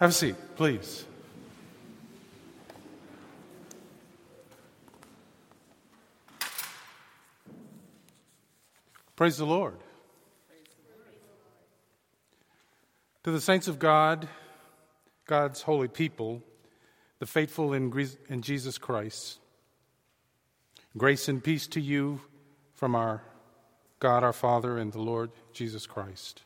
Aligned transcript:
Have 0.00 0.10
a 0.10 0.12
seat, 0.12 0.34
please. 0.56 1.04
Praise 9.14 9.36
the 9.36 9.46
Lord. 9.46 9.76
To 13.22 13.30
the 13.30 13.40
saints 13.40 13.68
of 13.68 13.78
God, 13.78 14.28
God's 15.26 15.62
holy 15.62 15.88
people, 15.88 16.42
the 17.20 17.26
faithful 17.26 17.72
in, 17.72 18.42
Jesus 18.42 18.76
Christ, 18.76 19.38
grace 20.96 21.28
and 21.28 21.42
peace 21.42 21.68
to 21.68 21.80
you 21.80 22.20
from 22.74 22.96
our 22.96 23.22
God 24.00 24.24
our 24.24 24.32
Father 24.32 24.76
and 24.76 24.92
the 24.92 25.00
Lord 25.00 25.30
Jesus 25.52 25.86
Christ. 25.86 26.42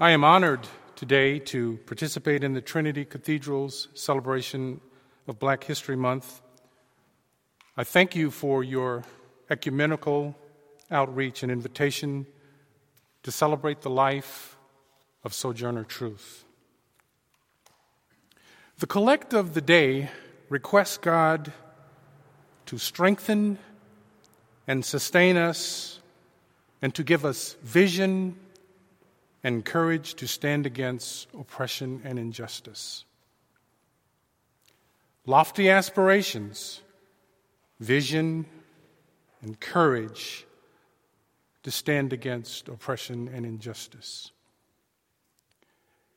I 0.00 0.10
am 0.10 0.24
honored 0.24 0.66
today 0.96 1.38
to 1.38 1.78
participate 1.86 2.44
in 2.44 2.52
the 2.52 2.60
Trinity 2.60 3.04
Cathedral's 3.04 3.88
celebration 3.94 4.80
of 5.26 5.38
Black 5.38 5.64
History 5.64 5.96
Month. 5.96 6.40
I 7.76 7.84
thank 7.84 8.14
you 8.14 8.30
for 8.30 8.62
your 8.62 9.02
ecumenical 9.50 10.36
outreach 10.90 11.42
and 11.42 11.50
invitation 11.50 12.26
to 13.24 13.32
celebrate 13.32 13.80
the 13.80 13.90
life 13.90 14.56
of 15.24 15.34
Sojourner 15.34 15.84
Truth. 15.84 16.44
The 18.78 18.86
collect 18.86 19.32
of 19.32 19.54
the 19.54 19.60
day 19.60 20.10
requests 20.48 20.98
God 20.98 21.52
to 22.66 22.78
strengthen 22.78 23.58
and 24.66 24.84
sustain 24.84 25.36
us 25.36 26.00
and 26.80 26.94
to 26.94 27.02
give 27.02 27.24
us 27.24 27.56
vision 27.62 28.36
and 29.44 29.64
courage 29.64 30.14
to 30.14 30.26
stand 30.26 30.64
against 30.64 31.28
oppression 31.38 32.00
and 32.02 32.18
injustice. 32.18 33.04
Lofty 35.26 35.70
aspirations, 35.70 36.80
vision, 37.78 38.46
and 39.42 39.60
courage 39.60 40.46
to 41.62 41.70
stand 41.70 42.12
against 42.12 42.68
oppression 42.68 43.28
and 43.32 43.44
injustice. 43.44 44.32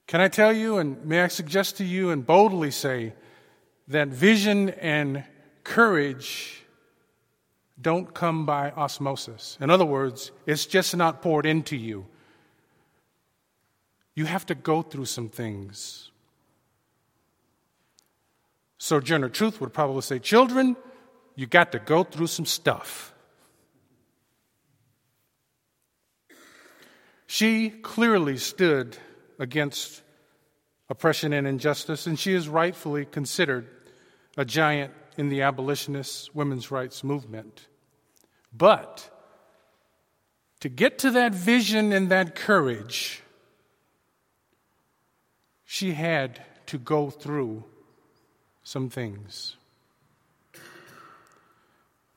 Can 0.08 0.22
I 0.22 0.30
tell 0.30 0.53
you, 0.53 0.78
and 0.78 1.06
may 1.06 1.22
I 1.22 1.28
suggest 1.28 1.78
to 1.78 1.84
you 1.84 2.09
and 2.12 2.25
boldly 2.25 2.72
say, 2.72 3.14
that 3.89 4.08
vision 4.08 4.69
and 4.69 5.23
courage 5.66 6.64
don't 7.81 8.14
come 8.14 8.45
by 8.45 8.72
osmosis. 8.72 9.58
In 9.62 9.69
other 9.69 9.86
words, 9.86 10.31
it's 10.45 10.66
just 10.66 10.95
not 10.95 11.22
poured 11.22 11.45
into 11.45 11.75
you. 11.75 12.06
You 14.18 14.26
have 14.26 14.48
to 14.48 14.56
go 14.56 14.82
through 14.82 15.06
some 15.06 15.30
things. 15.30 16.10
Sojourner 18.80 19.30
Truth 19.30 19.62
would 19.62 19.74
probably 19.74 20.02
say, 20.02 20.18
Children, 20.18 20.76
you 21.36 21.46
got 21.46 21.72
to 21.74 21.78
go 21.78 22.04
through 22.04 22.26
some 22.26 22.48
stuff. 22.48 23.14
She 27.28 27.70
clearly 27.70 28.38
stood 28.38 28.98
against 29.38 30.02
oppression 30.90 31.31
and 31.31 31.46
injustice, 31.46 32.08
and 32.08 32.18
she 32.18 32.34
is 32.34 32.50
rightfully 32.50 33.06
considered 33.06 33.68
a 34.36 34.46
giant 34.46 34.94
in 35.16 35.30
the 35.30 35.44
abolitionist 35.44 36.34
women's 36.34 36.72
rights 36.72 37.04
movement. 37.04 37.68
But 38.52 39.12
to 40.62 40.70
get 40.70 40.98
to 41.00 41.12
that 41.12 41.36
vision 41.36 41.94
and 41.94 42.09
that 42.09 42.34
courage, 42.34 43.22
she 45.70 45.92
had 45.92 46.42
to 46.66 46.78
go 46.78 47.10
through 47.10 47.62
some 48.64 48.90
things. 48.90 49.58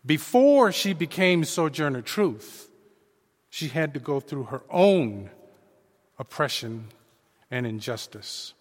Before 0.06 0.70
she 0.70 0.94
became 0.94 1.44
Sojourner 1.44 2.00
Truth, 2.00 2.70
she 3.50 3.66
had 3.66 3.92
to 3.94 4.00
go 4.00 4.20
through 4.20 4.44
her 4.44 4.62
own 4.70 5.30
oppression 6.16 6.86
and 7.50 7.66
injustice. 7.66 8.54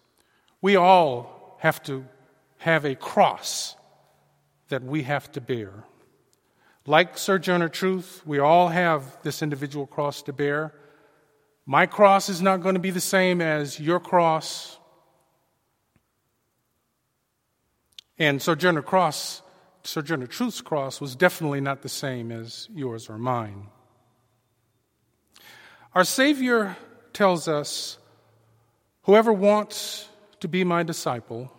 We 0.60 0.74
all 0.74 1.56
have 1.60 1.80
to 1.84 2.04
have 2.58 2.84
a 2.84 2.96
cross 2.96 3.76
that 4.70 4.82
we 4.82 5.04
have 5.04 5.30
to 5.32 5.40
bear. 5.40 5.84
Like 6.84 7.16
Sojourner 7.16 7.68
Truth, 7.68 8.22
we 8.26 8.40
all 8.40 8.68
have 8.68 9.22
this 9.22 9.40
individual 9.40 9.86
cross 9.86 10.20
to 10.22 10.32
bear. 10.32 10.74
My 11.64 11.86
cross 11.86 12.28
is 12.28 12.42
not 12.42 12.60
going 12.60 12.74
to 12.74 12.80
be 12.80 12.90
the 12.90 13.00
same 13.00 13.40
as 13.40 13.78
your 13.78 14.00
cross. 14.00 14.78
And 18.20 18.42
Sojourner 18.42 18.82
Cross, 18.82 19.40
Sojourner 19.82 20.26
Truth's 20.26 20.60
cross 20.60 21.00
was 21.00 21.16
definitely 21.16 21.62
not 21.62 21.80
the 21.80 21.88
same 21.88 22.30
as 22.30 22.68
yours 22.74 23.08
or 23.08 23.16
mine. 23.16 23.68
Our 25.94 26.04
Savior 26.04 26.76
tells 27.14 27.48
us 27.48 27.96
whoever 29.04 29.32
wants 29.32 30.06
to 30.40 30.48
be 30.48 30.64
my 30.64 30.82
disciple 30.82 31.50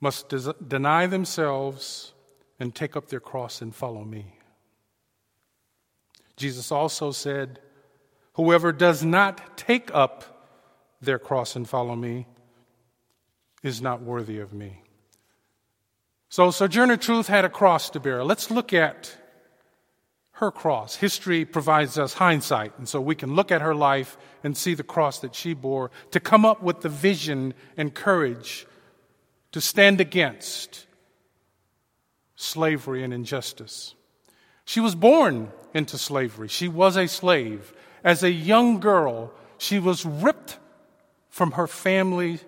must 0.00 0.30
des- 0.30 0.54
deny 0.66 1.06
themselves 1.06 2.14
and 2.58 2.74
take 2.74 2.96
up 2.96 3.08
their 3.08 3.20
cross 3.20 3.60
and 3.60 3.74
follow 3.74 4.04
me. 4.04 4.38
Jesus 6.36 6.72
also 6.72 7.10
said, 7.10 7.60
Whoever 8.34 8.72
does 8.72 9.04
not 9.04 9.58
take 9.58 9.94
up 9.94 10.48
their 11.02 11.18
cross 11.18 11.56
and 11.56 11.68
follow 11.68 11.94
me 11.94 12.26
is 13.62 13.82
not 13.82 14.00
worthy 14.00 14.38
of 14.38 14.54
me. 14.54 14.82
So, 16.30 16.52
Sojourner 16.52 16.96
Truth 16.96 17.26
had 17.26 17.44
a 17.44 17.48
cross 17.48 17.90
to 17.90 17.98
bear. 17.98 18.22
Let's 18.22 18.52
look 18.52 18.72
at 18.72 19.16
her 20.34 20.52
cross. 20.52 20.94
History 20.94 21.44
provides 21.44 21.98
us 21.98 22.14
hindsight, 22.14 22.78
and 22.78 22.88
so 22.88 23.00
we 23.00 23.16
can 23.16 23.34
look 23.34 23.50
at 23.50 23.60
her 23.62 23.74
life 23.74 24.16
and 24.44 24.56
see 24.56 24.74
the 24.74 24.84
cross 24.84 25.18
that 25.18 25.34
she 25.34 25.54
bore 25.54 25.90
to 26.12 26.20
come 26.20 26.44
up 26.44 26.62
with 26.62 26.82
the 26.82 26.88
vision 26.88 27.52
and 27.76 27.92
courage 27.92 28.64
to 29.50 29.60
stand 29.60 30.00
against 30.00 30.86
slavery 32.36 33.02
and 33.02 33.12
injustice. 33.12 33.96
She 34.64 34.78
was 34.78 34.94
born 34.94 35.50
into 35.74 35.98
slavery. 35.98 36.46
She 36.46 36.68
was 36.68 36.96
a 36.96 37.08
slave. 37.08 37.72
As 38.04 38.22
a 38.22 38.30
young 38.30 38.78
girl, 38.78 39.32
she 39.58 39.80
was 39.80 40.06
ripped 40.06 40.60
from 41.28 41.50
her 41.52 41.66
family 41.66 42.38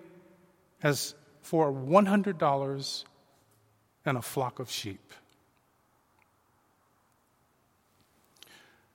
as 0.81 1.15
for 1.41 1.69
$100 1.69 3.03
and 4.05 4.17
a 4.17 4.21
flock 4.21 4.59
of 4.59 4.69
sheep. 4.69 5.13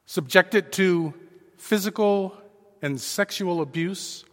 subjected 0.09 0.73
to 0.73 1.13
physical 1.59 2.35
and 2.81 2.99
sexual 2.99 3.61
abuse 3.61 4.25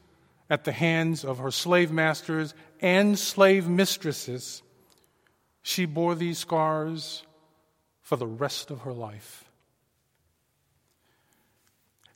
at 0.50 0.64
the 0.64 0.72
hands 0.72 1.26
of 1.26 1.40
her 1.40 1.52
slave 1.52 1.92
masters 1.92 2.54
and 2.80 3.20
slave 3.20 3.68
mistresses, 3.68 4.64
she 5.62 5.86
bore 5.86 6.16
these 6.16 6.38
scars 6.38 7.24
for 8.02 8.16
the 8.16 8.26
rest 8.26 8.72
of 8.72 8.82
her 8.82 8.94
life. 8.94 9.44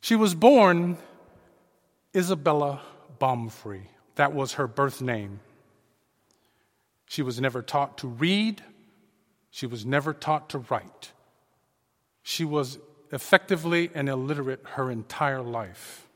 She 0.00 0.16
was 0.16 0.34
born 0.34 0.96
Isabella 2.16 2.80
Baumfree. 3.20 3.88
That 4.14 4.32
was 4.32 4.54
her 4.54 4.66
birth 4.66 5.02
name. 5.02 5.40
She 7.10 7.22
was 7.22 7.40
never 7.40 7.60
taught 7.60 7.98
to 7.98 8.06
read. 8.06 8.62
She 9.50 9.66
was 9.66 9.84
never 9.84 10.14
taught 10.14 10.50
to 10.50 10.58
write. 10.58 11.10
She 12.22 12.44
was 12.44 12.78
effectively 13.10 13.90
an 13.96 14.06
illiterate 14.06 14.64
her 14.74 14.92
entire 14.92 15.42
life. 15.42 16.06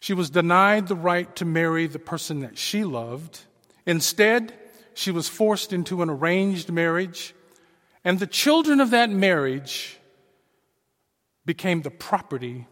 She 0.00 0.14
was 0.14 0.30
denied 0.30 0.88
the 0.88 0.96
right 0.96 1.36
to 1.36 1.44
marry 1.44 1.86
the 1.86 1.98
person 1.98 2.40
that 2.40 2.56
she 2.56 2.82
loved. 2.82 3.40
Instead, 3.84 4.54
she 4.94 5.10
was 5.10 5.28
forced 5.28 5.74
into 5.74 6.00
an 6.00 6.08
arranged 6.08 6.72
marriage, 6.72 7.34
and 8.04 8.18
the 8.18 8.26
children 8.26 8.80
of 8.80 8.88
that 8.88 9.10
marriage 9.10 9.98
became 11.44 11.82
the 11.82 11.90
property 11.90 12.68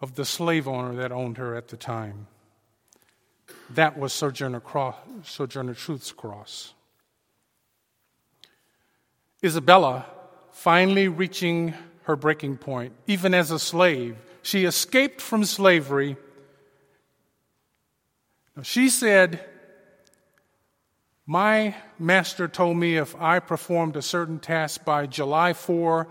of 0.00 0.14
the 0.14 0.24
slave 0.24 0.66
owner 0.66 0.94
that 0.94 1.12
owned 1.12 1.36
her 1.36 1.54
at 1.54 1.68
the 1.68 1.76
time. 1.76 2.28
That 3.74 3.98
was 3.98 4.12
Sojourner, 4.12 4.60
Cross, 4.60 4.96
Sojourner 5.22 5.74
Truth's 5.74 6.12
cross. 6.12 6.74
Isabella 9.42 10.06
finally 10.50 11.08
reaching 11.08 11.74
her 12.02 12.16
breaking 12.16 12.58
point, 12.58 12.92
even 13.06 13.32
as 13.32 13.50
a 13.50 13.58
slave. 13.58 14.16
She 14.42 14.64
escaped 14.64 15.20
from 15.20 15.44
slavery. 15.44 16.16
She 18.62 18.88
said, 18.88 19.44
My 21.26 21.74
master 21.98 22.48
told 22.48 22.76
me 22.76 22.96
if 22.96 23.14
I 23.20 23.38
performed 23.38 23.96
a 23.96 24.02
certain 24.02 24.38
task 24.40 24.84
by 24.84 25.06
July 25.06 25.52
4, 25.52 26.08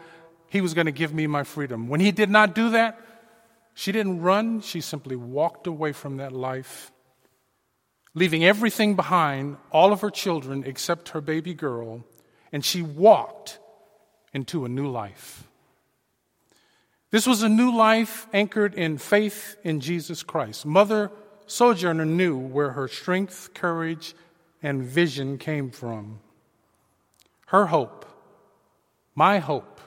he 0.47 0.62
was 0.62 0.73
going 0.73 0.85
to 0.85 0.91
give 0.91 1.13
me 1.13 1.27
my 1.27 1.44
freedom. 1.44 1.89
When 1.89 2.00
he 2.00 2.12
did 2.12 2.29
not 2.29 2.55
do 2.55 2.71
that, 2.71 3.00
She 3.79 3.94
didn't 3.94 4.19
run, 4.19 4.59
she 4.59 4.81
simply 4.81 5.15
walked 5.15 5.65
away 5.65 5.94
from 5.94 6.17
that 6.17 6.33
life, 6.33 6.91
leaving 8.13 8.44
everything 8.44 8.95
behind, 8.95 9.57
all 9.71 9.94
of 9.94 10.01
her 10.01 10.09
children 10.09 10.63
except 10.65 11.09
her 11.09 11.21
baby 11.21 11.53
girl, 11.53 12.03
and 12.51 12.65
she 12.65 12.81
walked 12.81 13.59
into 14.33 14.65
a 14.65 14.69
new 14.69 14.89
life. 14.89 15.44
This 17.11 17.25
was 17.25 17.41
a 17.41 17.50
new 17.50 17.75
life 17.75 18.27
anchored 18.33 18.75
in 18.75 18.97
faith 18.97 19.56
in 19.63 19.79
Jesus 19.79 20.21
Christ. 20.21 20.65
Mother 20.65 21.11
Sojourner 21.47 22.06
knew 22.06 22.38
where 22.38 22.71
her 22.71 22.88
strength, 22.88 23.53
courage, 23.56 24.13
and 24.62 24.83
vision 24.83 25.38
came 25.39 25.71
from. 25.71 26.19
Her 27.47 27.65
hope, 27.65 28.05
my 29.15 29.39
hope, 29.39 29.81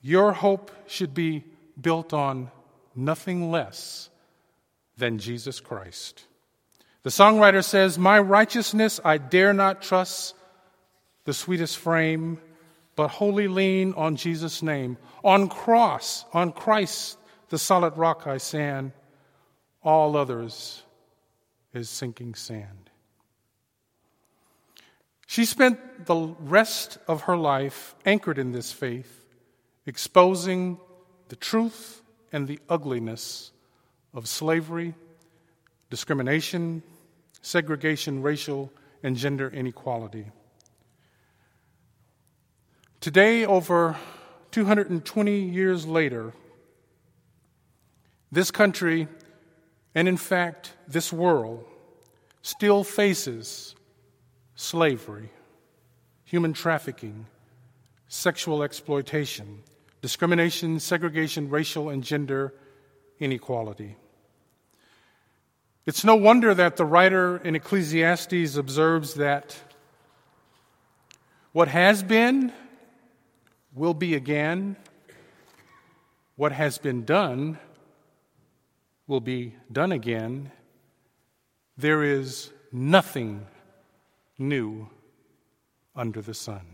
your 0.00 0.32
hope 0.32 0.72
should 0.88 1.14
be 1.14 1.44
built 1.80 2.12
on 2.12 2.50
nothing 2.96 3.52
less 3.52 4.10
than 4.96 5.18
Jesus 5.18 5.60
Christ. 5.60 6.24
The 7.08 7.24
songwriter 7.24 7.64
says, 7.64 7.98
My 7.98 8.18
righteousness 8.18 9.00
I 9.02 9.16
dare 9.16 9.54
not 9.54 9.80
trust 9.80 10.34
the 11.24 11.32
sweetest 11.32 11.78
frame, 11.78 12.38
but 12.96 13.08
wholly 13.08 13.48
lean 13.48 13.94
on 13.94 14.16
Jesus' 14.16 14.62
name. 14.62 14.98
On 15.24 15.48
cross, 15.48 16.26
on 16.34 16.52
Christ, 16.52 17.16
the 17.48 17.56
solid 17.56 17.96
rock 17.96 18.26
I 18.26 18.36
stand 18.36 18.92
all 19.82 20.18
others 20.18 20.82
is 21.72 21.88
sinking 21.88 22.34
sand. 22.34 22.90
She 25.26 25.46
spent 25.46 26.04
the 26.04 26.34
rest 26.40 26.98
of 27.08 27.22
her 27.22 27.38
life 27.38 27.94
anchored 28.04 28.38
in 28.38 28.52
this 28.52 28.70
faith, 28.70 29.24
exposing 29.86 30.76
the 31.30 31.36
truth 31.36 32.02
and 32.32 32.46
the 32.46 32.60
ugliness 32.68 33.50
of 34.12 34.28
slavery, 34.28 34.94
discrimination, 35.88 36.82
segregation, 37.42 38.22
racial, 38.22 38.72
and 39.02 39.16
gender 39.16 39.48
inequality. 39.48 40.26
Today, 43.00 43.46
over 43.46 43.96
220 44.50 45.40
years 45.40 45.86
later, 45.86 46.32
this 48.32 48.50
country 48.50 49.08
and 49.94 50.06
in 50.06 50.16
fact, 50.16 50.74
this 50.86 51.12
world 51.12 51.64
still 52.42 52.84
faces 52.84 53.74
slavery, 54.54 55.30
human 56.24 56.52
trafficking, 56.52 57.26
sexual 58.08 58.62
exploitation, 58.62 59.62
discrimination, 60.00 60.78
segregation, 60.78 61.50
racial 61.50 61.88
and 61.88 62.04
gender 62.04 62.54
inequality. 63.18 63.96
It's 65.88 66.04
no 66.04 66.16
wonder 66.16 66.52
that 66.52 66.76
the 66.76 66.84
writer 66.84 67.38
in 67.38 67.56
Ecclesiastes 67.56 68.56
observes 68.56 69.14
that 69.14 69.56
what 71.52 71.68
has 71.68 72.02
been 72.02 72.52
will 73.72 73.94
be 73.94 74.14
again, 74.14 74.76
what 76.36 76.52
has 76.52 76.76
been 76.76 77.06
done 77.06 77.56
will 79.06 79.22
be 79.22 79.54
done 79.72 79.90
again, 79.90 80.52
there 81.78 82.02
is 82.02 82.50
nothing 82.70 83.46
new 84.36 84.90
under 85.96 86.20
the 86.20 86.34
sun. 86.34 86.66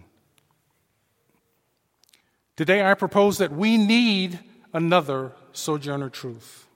Today, 2.56 2.84
I 2.84 2.94
propose 2.94 3.38
that 3.38 3.52
we 3.52 3.78
need 3.78 4.40
another 4.72 5.34
sojourner 5.52 6.10
truth. 6.10 6.66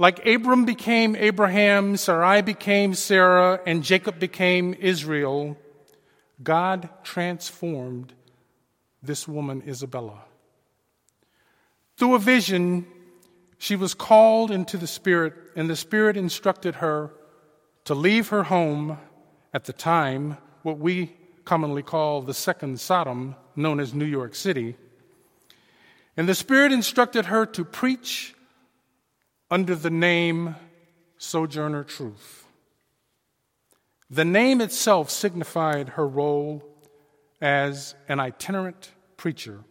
Like 0.00 0.24
Abram 0.24 0.64
became 0.64 1.16
Abraham, 1.16 1.96
Sarai 1.96 2.40
became 2.40 2.94
Sarah, 2.94 3.60
and 3.66 3.82
Jacob 3.82 4.20
became 4.20 4.74
Israel, 4.74 5.58
God 6.40 6.88
transformed 7.02 8.14
this 9.02 9.26
woman, 9.26 9.60
Isabella. 9.66 10.22
Through 11.96 12.14
a 12.14 12.20
vision, 12.20 12.86
she 13.58 13.74
was 13.74 13.92
called 13.92 14.52
into 14.52 14.76
the 14.76 14.86
Spirit, 14.86 15.34
and 15.56 15.68
the 15.68 15.74
Spirit 15.74 16.16
instructed 16.16 16.76
her 16.76 17.12
to 17.84 17.94
leave 17.94 18.28
her 18.28 18.44
home 18.44 18.98
at 19.52 19.64
the 19.64 19.72
time, 19.72 20.36
what 20.62 20.78
we 20.78 21.12
commonly 21.44 21.82
call 21.82 22.22
the 22.22 22.34
second 22.34 22.78
Sodom, 22.78 23.34
known 23.56 23.80
as 23.80 23.92
New 23.92 24.04
York 24.04 24.36
City. 24.36 24.76
And 26.16 26.28
the 26.28 26.36
Spirit 26.36 26.70
instructed 26.70 27.26
her 27.26 27.46
to 27.46 27.64
preach 27.64 28.34
under 29.50 29.74
the 29.74 29.90
name 29.90 30.56
Sojourner 31.18 31.84
Truth. 31.84 32.46
The 34.10 34.24
name 34.24 34.60
itself 34.60 35.10
signified 35.10 35.90
her 35.90 36.06
role 36.06 36.62
as 37.40 37.94
an 38.08 38.20
itinerant 38.20 38.90
preacher 39.16 39.64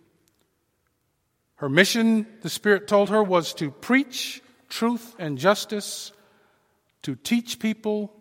her 1.57 1.69
mission, 1.69 2.27
the 2.41 2.49
Spirit 2.49 2.87
told 2.87 3.09
her, 3.09 3.23
was 3.23 3.53
to 3.55 3.71
preach 3.71 4.41
truth 4.69 5.15
and 5.17 5.39
justice, 5.39 6.11
to 7.01 7.15
teach 7.15 7.59
people 7.59 8.13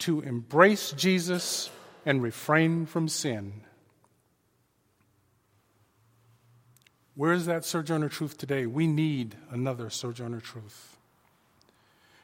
to 0.00 0.20
embrace 0.20 0.92
Jesus 0.92 1.70
and 2.04 2.22
refrain 2.22 2.84
from 2.84 3.08
sin. 3.08 3.62
Where 7.22 7.34
is 7.34 7.46
that 7.46 7.64
sojourner 7.64 8.08
truth 8.08 8.36
today? 8.36 8.66
We 8.66 8.88
need 8.88 9.36
another 9.48 9.90
sojourner 9.90 10.40
truth. 10.40 10.96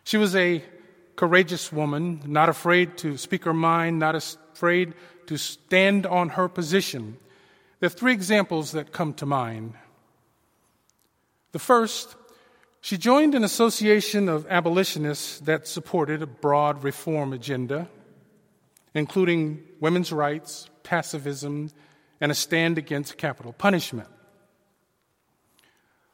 She 0.03 0.17
was 0.17 0.35
a 0.35 0.65
courageous 1.15 1.73
woman, 1.73 2.21
not 2.27 2.49
afraid 2.49 2.99
to 2.99 3.17
speak 3.17 3.45
her 3.45 3.55
mind, 3.55 4.01
not 4.01 4.17
afraid 4.17 4.95
to 5.29 5.37
stand 5.37 6.05
on 6.05 6.31
her 6.31 6.49
position. 6.49 7.17
There 7.79 7.87
are 7.87 7.91
three 7.91 8.13
examples 8.13 8.73
that 8.73 8.91
come 8.91 9.15
to 9.15 9.25
mind. 9.25 9.75
The 11.53 11.61
first, 11.61 12.17
she 12.81 12.99
joined 12.99 13.37
an 13.37 13.45
association 13.45 14.29
of 14.29 14.49
abolitionists 14.49 15.39
that 15.43 15.69
supported 15.69 16.23
a 16.23 16.27
broad 16.27 16.83
reform 16.83 17.33
agenda, 17.33 17.89
including 18.95 19.63
women's 19.79 20.11
rights, 20.11 20.69
pacifism, 20.83 21.71
and 22.21 22.33
a 22.33 22.35
stand 22.35 22.79
against 22.79 23.17
capital 23.17 23.53
punishment. 23.53 24.09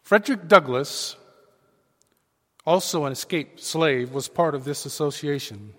Frederick 0.05 0.49
Douglass, 0.49 1.17
also 2.67 3.07
an 3.07 3.13
escaped 3.13 3.59
slave, 3.61 4.13
was 4.13 4.29
part 4.29 4.55
of 4.55 4.65
this 4.65 4.85
association. 4.85 5.73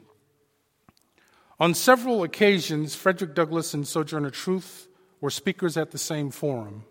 On 1.59 1.75
several 1.75 2.23
occasions, 2.23 2.95
Frederick 2.95 3.35
Douglass 3.35 3.75
and 3.75 3.87
Sojourner 3.87 4.31
Truth 4.31 4.87
were 5.21 5.29
speakers 5.29 5.77
at 5.77 5.91
the 5.91 5.99
same 5.99 6.31
forum. 6.31 6.85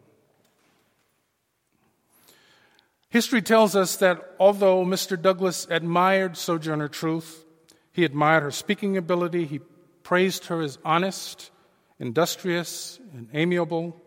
History 3.09 3.43
tells 3.43 3.75
us 3.75 3.97
that 3.97 4.37
although 4.39 4.85
Mr. 4.85 5.21
Douglass 5.21 5.67
admired 5.69 6.37
Sojourner 6.37 6.89
Truth, 6.89 7.45
he 7.91 8.05
admired 8.05 8.45
her 8.45 8.53
speaking 8.53 8.97
ability, 8.97 9.45
he 9.45 9.61
praised 10.05 10.47
her 10.47 10.63
as 10.63 10.79
honest, 10.85 11.51
industrious, 11.99 13.01
and 13.13 13.29
amiable. 13.35 14.01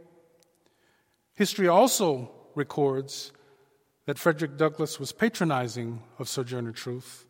History 1.36 1.68
also 1.68 2.32
records 2.58 3.32
that 4.06 4.18
Frederick 4.18 4.58
Douglass 4.58 5.00
was 5.00 5.12
patronizing 5.12 6.02
of 6.18 6.28
Sojourner 6.28 6.72
Truth, 6.72 7.26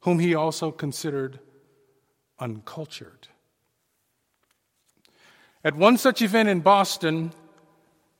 whom 0.00 0.18
he 0.18 0.34
also 0.34 0.70
considered 0.70 1.38
uncultured. 2.38 3.28
At 5.64 5.76
one 5.76 5.96
such 5.96 6.22
event 6.22 6.48
in 6.48 6.60
Boston, 6.60 7.32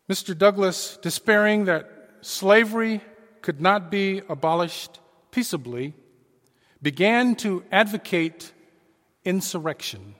Mr. 0.08 0.36
Douglass, 0.36 0.98
despairing 1.02 1.64
that 1.64 1.90
slavery 2.20 3.00
could 3.40 3.60
not 3.60 3.90
be 3.90 4.20
abolished 4.28 5.00
peaceably, 5.32 5.94
began 6.80 7.34
to 7.36 7.64
advocate 7.72 8.52
insurrection, 9.24 10.14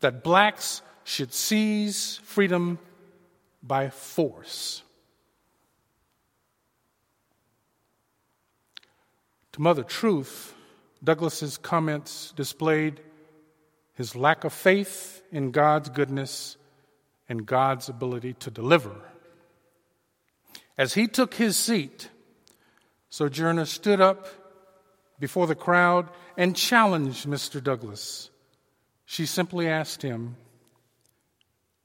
that 0.00 0.22
blacks 0.22 0.80
should 1.04 1.34
seize 1.34 2.20
freedom 2.22 2.78
by 3.62 3.90
force. 3.90 4.82
To 9.52 9.60
Mother 9.60 9.82
Truth, 9.82 10.54
Douglass's 11.02 11.58
comments 11.58 12.32
displayed 12.36 13.00
his 13.94 14.14
lack 14.14 14.44
of 14.44 14.52
faith 14.52 15.22
in 15.32 15.50
God's 15.50 15.88
goodness 15.88 16.56
and 17.28 17.46
God's 17.46 17.88
ability 17.88 18.34
to 18.34 18.50
deliver. 18.50 18.94
As 20.78 20.94
he 20.94 21.06
took 21.06 21.34
his 21.34 21.56
seat, 21.56 22.08
Sojourner 23.10 23.66
stood 23.66 24.00
up 24.00 24.26
before 25.18 25.46
the 25.46 25.54
crowd 25.54 26.08
and 26.36 26.56
challenged 26.56 27.26
Mr. 27.26 27.62
Douglass. 27.62 28.30
She 29.04 29.26
simply 29.26 29.68
asked 29.68 30.02
him, 30.02 30.36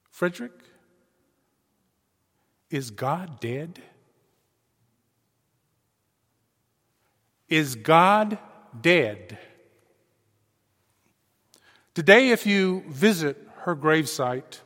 Frederick, 0.09 0.53
is 2.69 2.91
God 2.91 3.39
dead? 3.39 3.81
Is 7.47 7.75
God 7.75 8.37
dead? 8.79 9.37
Today, 11.93 12.31
if 12.31 12.45
you 12.45 12.83
visit 12.87 13.37
her 13.59 13.75
gravesite, 13.75 14.59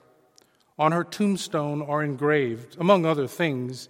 on 0.79 0.93
her 0.93 1.03
tombstone 1.03 1.81
are 1.81 2.01
engraved, 2.01 2.77
among 2.79 3.05
other 3.05 3.27
things, 3.27 3.89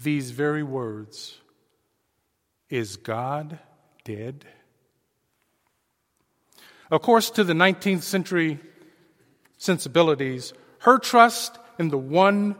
these 0.00 0.30
very 0.30 0.62
words 0.62 1.40
Is 2.70 2.96
God 2.96 3.58
dead? 4.04 4.46
Of 6.90 7.02
course, 7.02 7.28
to 7.30 7.44
the 7.44 7.52
19th 7.52 8.02
century 8.02 8.60
sensibilities, 9.58 10.54
her 10.80 10.98
trust 10.98 11.58
in 11.78 11.88
the 11.88 11.98
one 11.98 12.56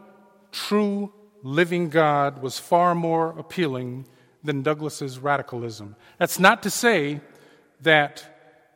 true 0.51 1.11
living 1.43 1.89
God 1.89 2.41
was 2.41 2.59
far 2.59 2.95
more 2.95 3.37
appealing 3.37 4.05
than 4.43 4.61
Douglass's 4.61 5.19
radicalism. 5.19 5.95
That's 6.17 6.39
not 6.39 6.63
to 6.63 6.69
say 6.69 7.21
that 7.81 8.25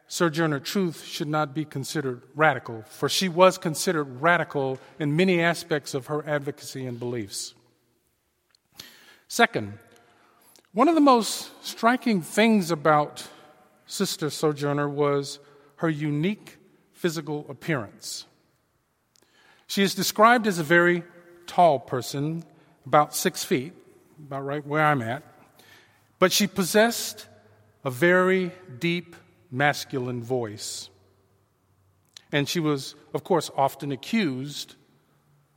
Sojourner 0.08 0.60
Truth 0.60 1.03
should 1.03 1.27
not 1.27 1.53
be 1.56 1.65
considered 1.65 2.22
radical, 2.36 2.84
for 2.89 3.10
she 3.10 3.30
was 3.30 3.58
considered 3.58 4.22
radical 4.22 4.77
in 5.00 5.15
many 5.15 5.42
aspects 5.42 5.94
of 5.94 6.08
her 6.08 6.27
advocacy 6.27 6.86
and 6.86 7.00
beliefs. 7.00 7.53
Second, 9.27 9.80
one 10.74 10.88
of 10.88 10.96
the 10.96 11.01
most 11.01 11.50
striking 11.65 12.22
things 12.22 12.70
about 12.70 13.27
Sister 13.88 14.30
Sojourner 14.30 14.88
was 14.88 15.39
her 15.77 15.89
unique 15.89 16.58
physical 16.92 17.46
appearance. 17.50 18.25
She 19.68 19.82
is 19.82 19.96
described 19.96 20.46
as 20.46 20.60
a 20.60 20.63
very 20.63 21.03
tall 21.47 21.79
person, 21.79 22.43
about 22.85 23.15
six 23.15 23.43
feet, 23.43 23.73
about 24.27 24.45
right 24.45 24.65
where 24.65 24.83
I'm 24.83 25.01
at, 25.01 25.23
but 26.19 26.31
she 26.31 26.47
possessed 26.47 27.27
a 27.83 27.91
very 27.91 28.51
deep 28.79 29.15
masculine 29.51 30.23
voice. 30.23 30.89
And 32.31 32.47
she 32.50 32.59
was, 32.59 32.95
of 33.13 33.23
course, 33.23 33.51
often 33.55 33.91
accused 33.91 34.75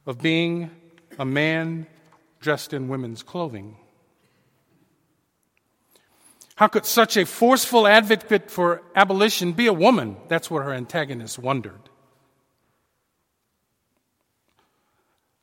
of 0.06 0.20
being 0.20 0.70
a 1.18 1.24
man 1.24 1.86
dressed 2.40 2.72
in 2.72 2.88
women's 2.88 3.22
clothing. 3.22 3.76
How 6.56 6.68
could 6.68 6.86
such 6.86 7.16
a 7.16 7.26
forceful 7.26 7.86
advocate 7.86 8.50
for 8.50 8.82
abolition 8.94 9.52
be 9.52 9.66
a 9.66 9.72
woman? 9.72 10.16
That's 10.28 10.50
what 10.50 10.64
her 10.64 10.72
antagonist 10.72 11.38
wondered. 11.38 11.80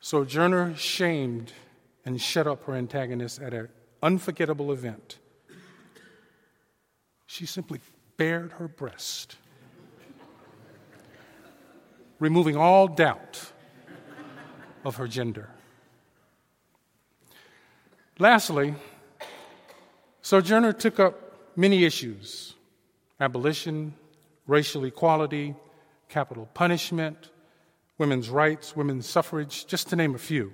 Sojourner 0.04 0.76
shamed 0.76 1.50
and 2.04 2.20
shut 2.20 2.46
up 2.46 2.64
her 2.64 2.74
antagonist 2.74 3.40
at 3.40 3.54
an 3.54 3.70
unforgettable 4.02 4.70
event. 4.70 5.16
She 7.24 7.46
simply 7.46 7.80
bared 8.18 8.52
her 8.58 8.68
breast, 8.68 9.36
removing 12.18 12.54
all 12.54 12.86
doubt 12.86 13.50
of 14.84 14.96
her 14.96 15.08
gender. 15.08 15.48
Lastly, 18.18 18.74
Sojourner 20.20 20.74
took 20.74 21.00
up 21.00 21.56
many 21.56 21.82
issues 21.86 22.52
abolition, 23.20 23.94
racial 24.46 24.84
equality, 24.84 25.54
capital 26.10 26.46
punishment, 26.52 27.30
women's 27.98 28.28
rights, 28.28 28.76
women's 28.76 29.06
suffrage, 29.06 29.66
just 29.66 29.88
to 29.88 29.96
name 29.96 30.14
a 30.14 30.18
few. 30.18 30.52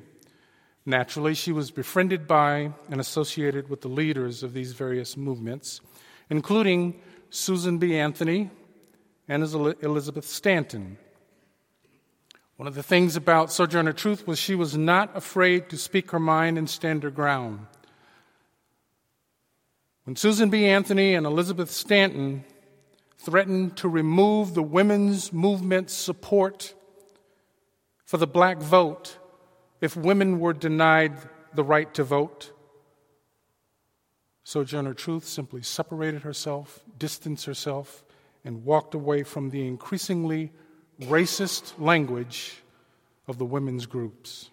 Naturally, 0.86 1.34
she 1.34 1.52
was 1.52 1.70
befriended 1.70 2.26
by 2.26 2.72
and 2.90 3.00
associated 3.00 3.68
with 3.68 3.82
the 3.82 3.88
leaders 3.88 4.42
of 4.42 4.54
these 4.54 4.72
various 4.72 5.16
movements, 5.16 5.80
including 6.30 7.00
Susan 7.28 7.78
B. 7.78 7.96
Anthony 7.96 8.50
and 9.28 9.42
Elizabeth 9.42 10.26
Stanton. 10.26 10.98
One 12.56 12.66
of 12.66 12.74
the 12.74 12.82
things 12.82 13.16
about 13.16 13.52
Sojourner 13.52 13.92
Truth 13.92 14.26
was 14.26 14.38
she 14.38 14.54
was 14.54 14.76
not 14.76 15.16
afraid 15.16 15.70
to 15.70 15.78
speak 15.78 16.10
her 16.10 16.20
mind 16.20 16.58
and 16.58 16.68
stand 16.68 17.04
her 17.04 17.10
ground. 17.10 17.66
When 20.04 20.16
Susan 20.16 20.50
B. 20.50 20.66
Anthony 20.66 21.14
and 21.14 21.24
Elizabeth 21.24 21.70
Stanton 21.70 22.44
threatened 23.18 23.76
to 23.76 23.88
remove 23.88 24.54
the 24.54 24.62
women's 24.62 25.32
movement's 25.32 25.94
support 25.94 26.74
for 28.10 28.16
the 28.16 28.26
black 28.26 28.58
vote 28.58 29.18
if 29.80 29.94
women 29.94 30.40
were 30.40 30.52
denied 30.52 31.12
the 31.54 31.62
right 31.62 31.94
to 31.94 32.02
vote, 32.02 32.50
Sojourner 34.42 34.94
Truth 34.94 35.28
simply 35.28 35.62
separated 35.62 36.22
herself, 36.22 36.80
distanced 36.98 37.46
herself, 37.46 38.02
and 38.44 38.64
walked 38.64 38.94
away 38.94 39.22
from 39.22 39.50
the 39.50 39.64
increasingly 39.64 40.50
racist 41.02 41.74
language 41.78 42.64
of 43.28 43.38
the 43.38 43.44
women's 43.44 43.86
groups. 43.86 44.50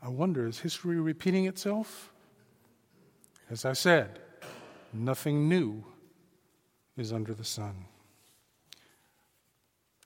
I 0.00 0.08
wonder, 0.08 0.46
is 0.46 0.60
history 0.60 1.00
repeating 1.00 1.46
itself? 1.46 2.12
As 3.50 3.64
I 3.64 3.72
said, 3.72 4.20
nothing 4.92 5.48
new 5.48 5.82
is 6.96 7.12
under 7.12 7.34
the 7.34 7.44
sun. 7.44 7.86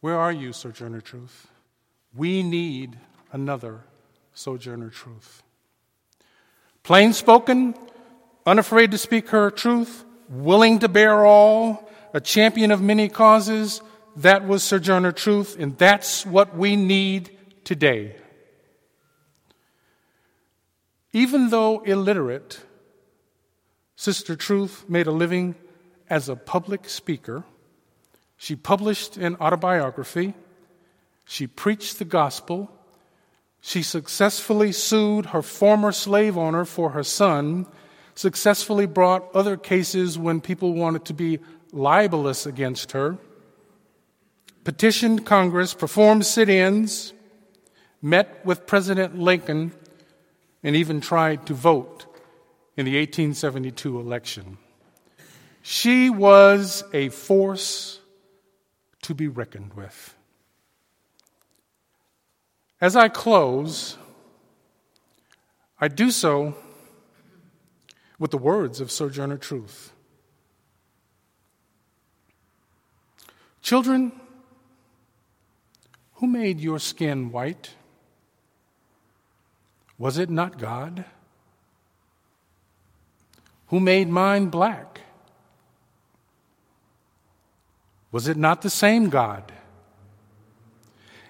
Where 0.00 0.18
are 0.18 0.32
you, 0.32 0.54
Sojourner 0.54 1.02
Truth? 1.02 1.48
We 2.16 2.42
need 2.42 2.98
another 3.30 3.80
Sojourner 4.32 4.88
Truth. 4.88 5.42
Plain 6.82 7.12
spoken, 7.12 7.74
unafraid 8.46 8.92
to 8.92 8.98
speak 8.98 9.28
her 9.30 9.50
truth, 9.50 10.04
willing 10.28 10.78
to 10.78 10.88
bear 10.88 11.26
all, 11.26 11.90
a 12.14 12.20
champion 12.20 12.70
of 12.70 12.80
many 12.80 13.08
causes. 13.08 13.82
That 14.16 14.46
was 14.46 14.62
Sojourner 14.62 15.12
Truth, 15.12 15.56
and 15.58 15.76
that's 15.76 16.24
what 16.24 16.56
we 16.56 16.74
need 16.74 17.36
today. 17.64 18.16
Even 21.12 21.50
though 21.50 21.80
illiterate, 21.80 22.60
Sister 23.96 24.36
Truth 24.36 24.88
made 24.88 25.06
a 25.06 25.10
living 25.10 25.54
as 26.08 26.28
a 26.28 26.36
public 26.36 26.88
speaker. 26.88 27.44
She 28.36 28.56
published 28.56 29.16
an 29.16 29.36
autobiography. 29.36 30.34
She 31.26 31.46
preached 31.46 31.98
the 31.98 32.04
gospel. 32.04 32.70
She 33.60 33.82
successfully 33.82 34.72
sued 34.72 35.26
her 35.26 35.42
former 35.42 35.92
slave 35.92 36.38
owner 36.38 36.64
for 36.64 36.90
her 36.90 37.02
son 37.02 37.66
successfully 38.16 38.86
brought 38.86 39.30
other 39.34 39.56
cases 39.56 40.18
when 40.18 40.40
people 40.40 40.72
wanted 40.72 41.04
to 41.04 41.12
be 41.14 41.38
libelous 41.70 42.46
against 42.46 42.92
her, 42.92 43.18
petitioned 44.64 45.26
Congress, 45.26 45.74
performed 45.74 46.24
sit 46.24 46.48
ins, 46.48 47.12
met 48.00 48.44
with 48.44 48.66
President 48.66 49.18
Lincoln, 49.18 49.72
and 50.62 50.74
even 50.74 51.00
tried 51.00 51.46
to 51.46 51.54
vote 51.54 52.06
in 52.76 52.86
the 52.86 52.98
1872 52.98 54.00
election. 54.00 54.56
She 55.62 56.08
was 56.08 56.82
a 56.92 57.10
force 57.10 58.00
to 59.02 59.14
be 59.14 59.28
reckoned 59.28 59.74
with. 59.74 60.15
As 62.80 62.94
I 62.94 63.08
close, 63.08 63.96
I 65.80 65.88
do 65.88 66.10
so 66.10 66.54
with 68.18 68.30
the 68.30 68.38
words 68.38 68.80
of 68.80 68.90
Sojourner 68.90 69.38
Truth. 69.38 69.92
Children, 73.62 74.12
who 76.14 76.26
made 76.26 76.60
your 76.60 76.78
skin 76.78 77.30
white? 77.32 77.74
Was 79.98 80.18
it 80.18 80.30
not 80.30 80.58
God? 80.58 81.04
Who 83.68 83.80
made 83.80 84.08
mine 84.08 84.46
black? 84.46 85.00
Was 88.12 88.28
it 88.28 88.36
not 88.36 88.62
the 88.62 88.70
same 88.70 89.08
God? 89.08 89.52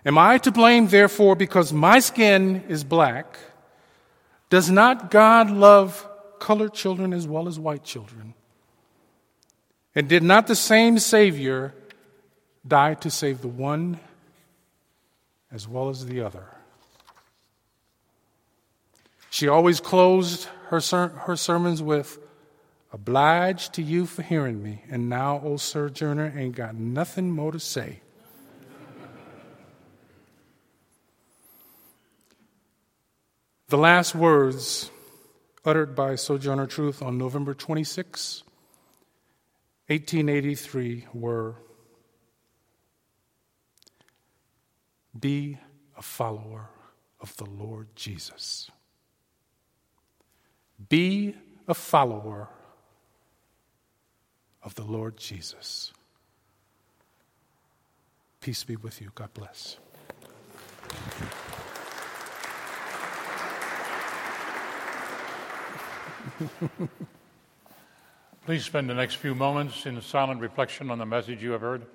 Am 0.07 0.17
I 0.17 0.39
to 0.39 0.53
blame, 0.53 0.87
therefore, 0.87 1.35
because 1.35 1.73
my 1.73 1.99
skin 1.99 2.63
is 2.69 2.85
black? 2.85 3.39
Does 4.51 4.71
not 4.71 5.11
God 5.11 5.51
love 5.51 6.09
colored 6.39 6.75
children 6.75 7.13
as 7.13 7.27
well 7.27 7.49
as 7.49 7.59
white 7.59 7.83
children. 7.83 8.35
And 9.97 10.09
did 10.09 10.23
not 10.23 10.47
the 10.47 10.55
same 10.55 11.01
Savior 11.01 11.75
die 12.65 12.95
to 12.95 13.11
save 13.11 13.41
the 13.41 13.49
one 13.49 13.99
as 15.51 15.67
well 15.67 15.89
as 15.89 16.07
the 16.07 16.21
other? 16.21 16.47
She 19.29 19.49
always 19.49 19.81
closed 19.81 20.49
her, 20.69 20.81
ser- 20.81 21.09
her 21.09 21.35
sermons 21.35 21.83
with, 21.83 22.21
Obliged 22.93 23.75
to 23.75 23.83
you 23.83 24.07
for 24.07 24.23
hearing 24.23 24.63
me, 24.63 24.83
and 24.89 25.09
now, 25.09 25.41
old 25.43 25.61
sojourner, 25.61 26.33
ain't 26.37 26.55
got 26.55 26.77
nothing 26.77 27.31
more 27.31 27.51
to 27.51 27.59
say. 27.59 28.01
The 33.69 33.77
last 33.77 34.15
words 34.15 34.91
uttered 35.65 35.97
by 35.97 36.15
Sojourner 36.15 36.67
Truth 36.67 37.03
on 37.03 37.19
November 37.19 37.53
26, 37.55 38.45
1883 39.89 41.07
were 41.13 41.57
Be 45.19 45.59
a 45.97 46.03
follower 46.03 46.69
of 47.21 47.37
the 47.37 47.47
Lord 47.47 47.89
Jesus. 47.97 48.71
Be 50.89 51.35
a 51.67 51.75
follower 51.75 52.51
of 54.63 54.75
the 54.75 54.85
Lord 54.85 55.17
Jesus. 55.17 55.93
Peace 58.41 58.63
be 58.63 58.77
with 58.77 59.01
you. 59.01 59.11
God 59.15 59.33
bless. 59.33 59.79
Please 68.45 68.65
spend 68.65 68.89
the 68.89 68.95
next 68.95 69.15
few 69.17 69.35
moments 69.35 69.87
in 69.87 70.01
silent 70.01 70.41
reflection 70.41 70.91
on 70.91 70.99
the 70.99 71.07
message 71.07 71.43
you 71.43 71.53
have 71.53 71.61
heard. 71.61 71.87